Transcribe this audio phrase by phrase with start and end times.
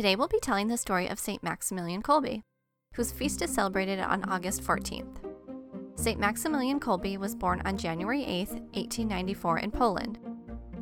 [0.00, 1.42] Today we'll be telling the story of St.
[1.42, 2.42] Maximilian Kolbe,
[2.94, 5.18] whose feast is celebrated on August 14th.
[5.94, 6.18] St.
[6.18, 10.18] Maximilian Kolbe was born on January 8, 1894, in Poland.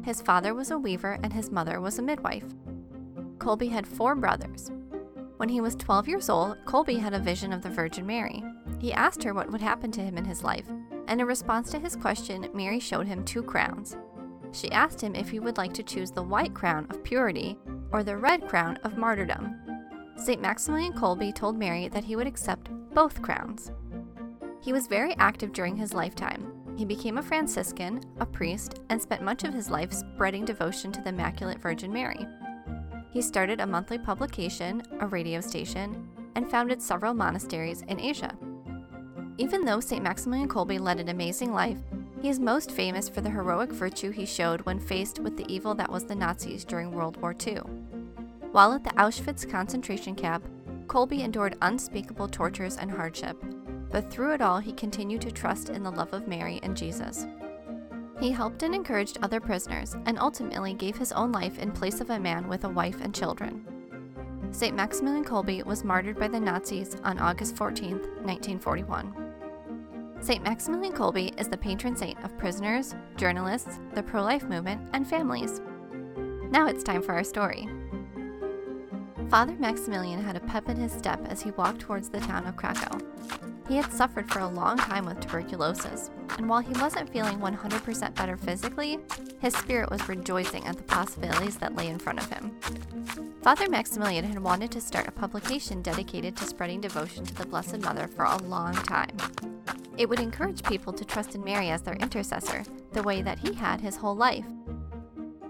[0.05, 2.45] His father was a weaver and his mother was a midwife.
[3.39, 4.71] Kolbe had four brothers.
[5.39, 8.45] When he was 12 years old, Kolbe had a vision of the Virgin Mary.
[8.79, 10.71] He asked her what would happen to him in his life,
[11.09, 13.97] and in response to his question, Mary showed him two crowns.
[14.53, 17.59] She asked him if he would like to choose the white crown of purity
[17.93, 19.55] or the red crown of martyrdom.
[20.17, 20.41] St.
[20.41, 23.71] Maximilian Kolbe told Mary that he would accept both crowns.
[24.61, 26.53] He was very active during his lifetime.
[26.77, 31.01] He became a Franciscan, a priest, and spent much of his life spreading devotion to
[31.01, 32.27] the Immaculate Virgin Mary.
[33.13, 38.37] He started a monthly publication, a radio station, and founded several monasteries in Asia.
[39.39, 40.03] Even though St.
[40.03, 41.79] Maximilian Kolbe led an amazing life,
[42.21, 45.75] he is most famous for the heroic virtue he showed when faced with the evil
[45.77, 47.61] that was the Nazis during World War II.
[48.53, 50.49] While at the Auschwitz concentration camp,
[50.87, 53.37] Kolbe endured unspeakable tortures and hardship,
[53.91, 57.27] but through it all, he continued to trust in the love of Mary and Jesus.
[58.19, 62.11] He helped and encouraged other prisoners and ultimately gave his own life in place of
[62.11, 63.65] a man with a wife and children.
[64.51, 64.75] St.
[64.75, 69.15] Maximilian Kolbe was martyred by the Nazis on August 14, 1941.
[70.21, 70.43] St.
[70.43, 75.61] Maximilian Kolbe is the patron saint of prisoners, journalists, the pro life movement, and families.
[76.51, 77.69] Now it's time for our story.
[79.31, 82.57] Father Maximilian had a pep in his step as he walked towards the town of
[82.57, 82.99] Krakow.
[83.69, 88.15] He had suffered for a long time with tuberculosis, and while he wasn't feeling 100%
[88.15, 88.99] better physically,
[89.39, 92.57] his spirit was rejoicing at the possibilities that lay in front of him.
[93.43, 97.83] Father Maximilian had wanted to start a publication dedicated to spreading devotion to the Blessed
[97.83, 99.15] Mother for a long time.
[99.99, 103.53] It would encourage people to trust in Mary as their intercessor, the way that he
[103.53, 104.47] had his whole life.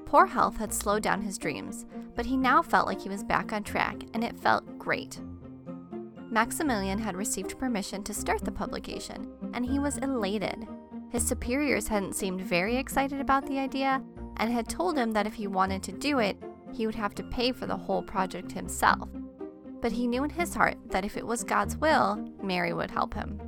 [0.08, 1.84] Poor health had slowed down his dreams,
[2.16, 5.20] but he now felt like he was back on track, and it felt great.
[6.30, 10.66] Maximilian had received permission to start the publication, and he was elated.
[11.10, 14.02] His superiors hadn't seemed very excited about the idea
[14.38, 16.42] and had told him that if he wanted to do it,
[16.72, 19.10] he would have to pay for the whole project himself.
[19.82, 23.12] But he knew in his heart that if it was God's will, Mary would help
[23.12, 23.38] him.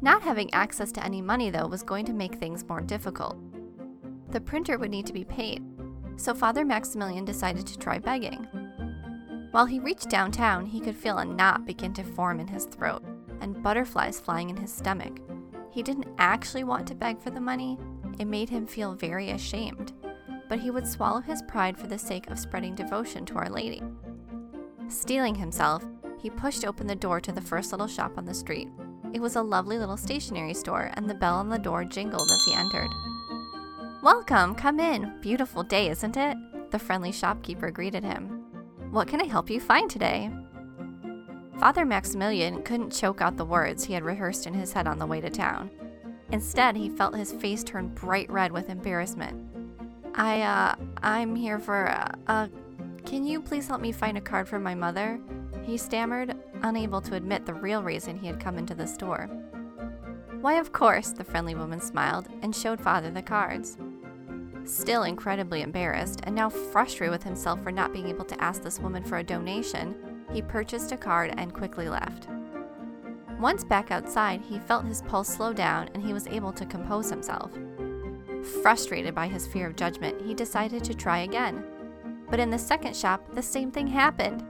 [0.00, 3.36] Not having access to any money, though, was going to make things more difficult.
[4.32, 5.62] The printer would need to be paid,
[6.16, 8.48] so Father Maximilian decided to try begging.
[9.50, 13.04] While he reached downtown, he could feel a knot begin to form in his throat
[13.40, 15.18] and butterflies flying in his stomach.
[15.70, 17.78] He didn't actually want to beg for the money,
[18.18, 19.92] it made him feel very ashamed,
[20.48, 23.82] but he would swallow his pride for the sake of spreading devotion to Our Lady.
[24.88, 25.84] Steeling himself,
[26.18, 28.68] he pushed open the door to the first little shop on the street
[29.12, 32.44] it was a lovely little stationery store, and the bell on the door jingled as
[32.44, 32.88] he entered.
[34.02, 35.20] Welcome, come in.
[35.20, 36.36] Beautiful day, isn't it?
[36.72, 38.44] The friendly shopkeeper greeted him.
[38.90, 40.28] What can I help you find today?
[41.60, 45.06] Father Maximilian couldn't choke out the words he had rehearsed in his head on the
[45.06, 45.70] way to town.
[46.32, 49.40] Instead, he felt his face turn bright red with embarrassment.
[50.16, 52.48] I, uh, I'm here for, uh, uh,
[53.06, 55.20] can you please help me find a card for my mother?
[55.62, 59.28] He stammered, unable to admit the real reason he had come into the store.
[60.40, 63.76] Why, of course, the friendly woman smiled and showed father the cards.
[64.64, 68.78] Still incredibly embarrassed, and now frustrated with himself for not being able to ask this
[68.78, 69.94] woman for a donation,
[70.32, 72.28] he purchased a card and quickly left.
[73.40, 77.10] Once back outside, he felt his pulse slow down and he was able to compose
[77.10, 77.50] himself.
[78.62, 81.64] Frustrated by his fear of judgment, he decided to try again.
[82.30, 84.44] But in the second shop, the same thing happened.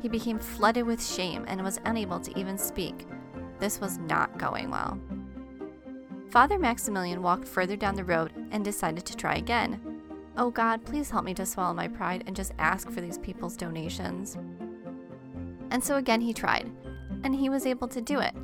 [0.00, 3.06] He became flooded with shame and was unable to even speak.
[3.58, 4.98] This was not going well.
[6.30, 9.80] Father Maximilian walked further down the road and decided to try again.
[10.36, 13.56] Oh God, please help me to swallow my pride and just ask for these people's
[13.56, 14.36] donations.
[15.70, 16.70] And so again he tried,
[17.24, 18.34] and he was able to do it.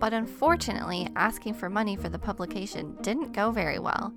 [0.00, 4.12] But unfortunately, asking for money for the publication didn't go very well.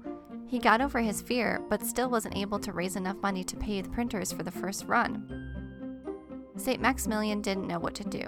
[0.48, 3.82] He got over his fear, but still wasn't able to raise enough money to pay
[3.82, 5.30] the printers for the first run.
[6.56, 6.82] St.
[6.82, 8.24] Maximilian didn't know what to do.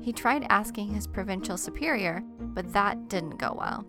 [0.00, 2.22] He tried asking his provincial superior,
[2.54, 3.84] but that didn't go well.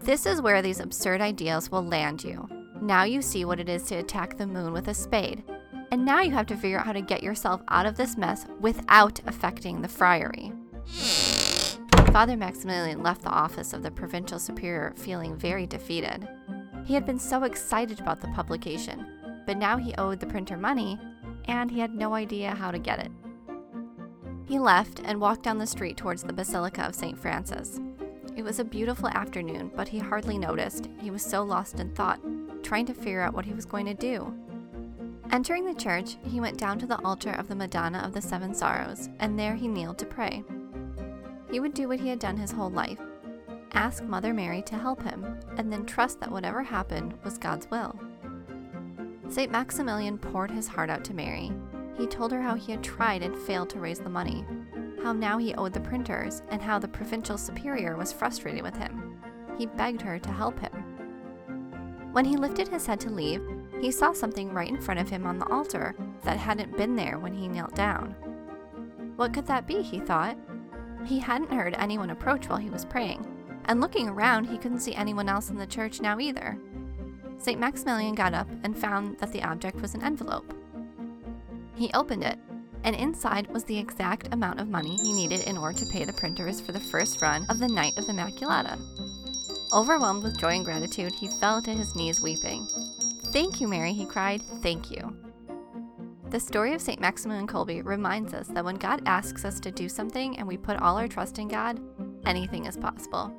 [0.00, 2.48] This is where these absurd ideas will land you.
[2.80, 5.42] Now you see what it is to attack the moon with a spade.
[5.90, 8.46] And now you have to figure out how to get yourself out of this mess
[8.60, 10.52] without affecting the friary.
[12.12, 16.28] Father Maximilian left the office of the provincial superior feeling very defeated.
[16.84, 19.06] He had been so excited about the publication,
[19.46, 20.98] but now he owed the printer money
[21.46, 23.10] and he had no idea how to get it.
[24.48, 27.18] He left and walked down the street towards the Basilica of St.
[27.18, 27.78] Francis.
[28.34, 30.88] It was a beautiful afternoon, but he hardly noticed.
[31.00, 32.18] He was so lost in thought,
[32.62, 34.34] trying to figure out what he was going to do.
[35.30, 38.54] Entering the church, he went down to the altar of the Madonna of the Seven
[38.54, 40.42] Sorrows, and there he kneeled to pray.
[41.50, 42.98] He would do what he had done his whole life
[43.72, 47.98] ask Mother Mary to help him, and then trust that whatever happened was God's will.
[49.28, 49.52] St.
[49.52, 51.52] Maximilian poured his heart out to Mary.
[51.98, 54.46] He told her how he had tried and failed to raise the money,
[55.02, 59.20] how now he owed the printers, and how the provincial superior was frustrated with him.
[59.58, 60.72] He begged her to help him.
[62.12, 63.42] When he lifted his head to leave,
[63.80, 67.18] he saw something right in front of him on the altar that hadn't been there
[67.18, 68.14] when he knelt down.
[69.16, 70.38] What could that be, he thought?
[71.04, 73.26] He hadn't heard anyone approach while he was praying,
[73.66, 76.56] and looking around, he couldn't see anyone else in the church now either.
[77.38, 77.60] St.
[77.60, 80.54] Maximilian got up and found that the object was an envelope.
[81.78, 82.38] He opened it,
[82.82, 86.12] and inside was the exact amount of money he needed in order to pay the
[86.12, 88.78] printers for the first run of the Knight of the Immaculata.
[89.72, 92.66] Overwhelmed with joy and gratitude, he fell to his knees weeping.
[93.26, 94.42] Thank you, Mary, he cried.
[94.60, 95.16] Thank you.
[96.30, 97.00] The story of St.
[97.00, 100.80] Maximilian Kolbe reminds us that when God asks us to do something and we put
[100.82, 101.80] all our trust in God,
[102.26, 103.32] anything is possible.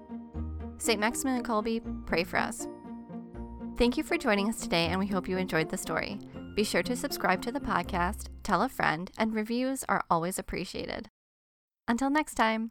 [0.78, 1.00] St.
[1.00, 2.68] Maximilian Kolbe, pray for us.
[3.78, 6.20] Thank you for joining us today, and we hope you enjoyed the story.
[6.60, 11.08] Be sure to subscribe to the podcast, tell a friend, and reviews are always appreciated.
[11.88, 12.68] Until next time.